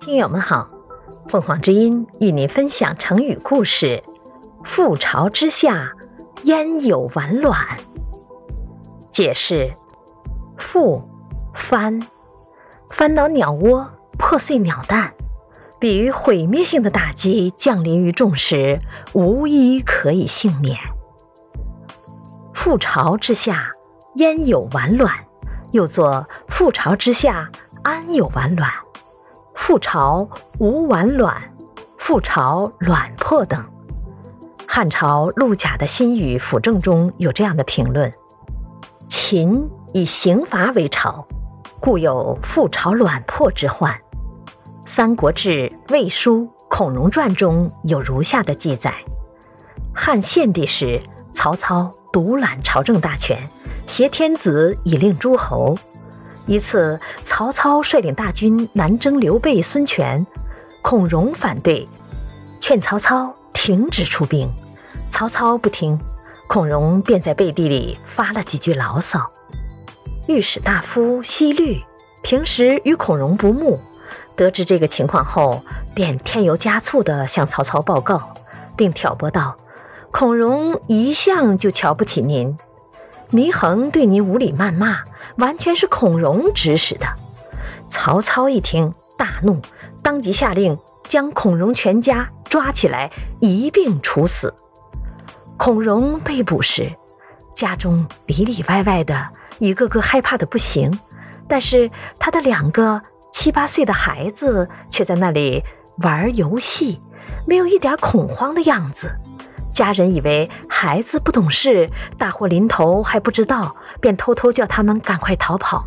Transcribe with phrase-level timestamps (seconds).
[0.00, 0.68] 听友们好，
[1.28, 4.02] 凤凰之音与您分享成语故事
[4.64, 5.92] “覆巢之下，
[6.44, 7.56] 焉有完卵”。
[9.12, 9.74] 解释：
[10.56, 11.02] 覆，
[11.54, 12.00] 翻，
[12.88, 15.12] 翻倒鸟窝，破碎鸟蛋，
[15.78, 18.80] 比喻毁灭性的打击降临于众时，
[19.12, 20.78] 无一可以幸免。
[22.54, 23.70] 覆巢之下，
[24.14, 25.12] 焉有完卵？
[25.72, 27.48] 又作覆巢之下，
[27.82, 28.70] 安有完卵？
[29.56, 30.28] 覆巢
[30.58, 31.40] 无完卵，
[31.98, 33.64] 覆巢卵破等。
[34.66, 38.12] 汉朝陆贾的新语《辅政》中有这样的评论：
[39.08, 41.26] 秦以刑罚为朝，
[41.80, 43.94] 故有覆巢卵破之患。
[44.84, 48.92] 《三国志·魏书·孔融传》中有如下的记载：
[49.94, 51.00] 汉献帝时，
[51.32, 51.90] 曹操。
[52.12, 53.38] 独揽朝政大权，
[53.86, 55.78] 挟天子以令诸侯。
[56.50, 60.26] 一次，曹操率领大军南征刘备、孙权，
[60.82, 61.88] 孔融反对，
[62.60, 64.50] 劝曹操停止出兵。
[65.10, 65.96] 曹操不听，
[66.48, 69.30] 孔融便在背地里发了几句牢骚。
[70.26, 71.80] 御史大夫西律
[72.24, 73.78] 平时与孔融不睦，
[74.34, 75.62] 得知这个情况后，
[75.94, 78.34] 便添油加醋地向曹操报告，
[78.76, 79.56] 并挑拨道。
[80.10, 82.58] 孔融一向就瞧不起您，
[83.30, 84.98] 祢衡对您无礼谩骂，
[85.36, 87.06] 完全是孔融指使的。
[87.88, 89.60] 曹操一听大怒，
[90.02, 90.78] 当即下令
[91.08, 94.54] 将孔融全家抓起来一并处死。
[95.56, 96.94] 孔融被捕时，
[97.54, 99.28] 家中里里外外的
[99.58, 100.90] 一个个害怕的不行，
[101.48, 105.62] 但是他的两个七八岁的孩子却在那里
[105.98, 107.00] 玩游戏，
[107.46, 109.10] 没有一点恐慌的样子。
[109.80, 115.86] 家人以为孩子不懂事，大祸临头还不知道，便偷偷叫他们赶快逃跑。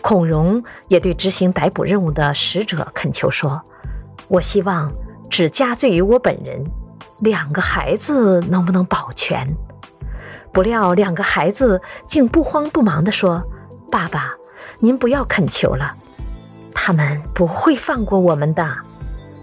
[0.00, 3.62] 孔融也对执行逮捕任务的使者恳求说
[4.26, 4.92] ：“我希望
[5.30, 6.64] 只加罪于我本人，
[7.20, 9.46] 两个孩子能不能保全？”
[10.50, 13.40] 不料两个孩子竟不慌不忙地说
[13.92, 14.32] ：“爸爸，
[14.80, 15.92] 您不要恳求了，
[16.74, 18.76] 他们不会放过我们的。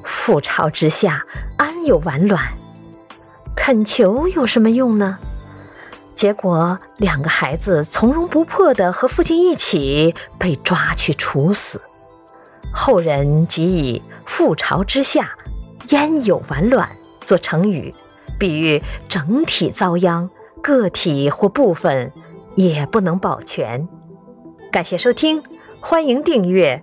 [0.03, 1.23] 覆巢之下，
[1.55, 2.43] 安有完卵？”
[3.67, 5.19] 恳求有什么用呢？
[6.15, 11.81] 结果两个孩子从容不迫地和父亲一起被抓去处死。
[12.73, 15.31] 后人即以“覆巢之下，
[15.89, 16.89] 焉有完卵”
[17.19, 17.93] 做成语，
[18.39, 20.29] 比喻整体遭殃，
[20.63, 22.13] 个体或部分
[22.55, 23.85] 也不能保全。
[24.71, 25.43] 感谢收听，
[25.81, 26.81] 欢迎订阅，